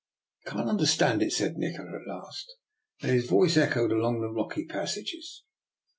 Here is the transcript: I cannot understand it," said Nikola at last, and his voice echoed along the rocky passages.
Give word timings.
I 0.41 0.49
cannot 0.49 0.65
understand 0.67 1.21
it," 1.21 1.31
said 1.31 1.57
Nikola 1.57 1.99
at 2.01 2.07
last, 2.07 2.51
and 3.03 3.11
his 3.11 3.29
voice 3.29 3.55
echoed 3.55 3.91
along 3.91 4.19
the 4.19 4.31
rocky 4.33 4.65
passages. 4.65 5.43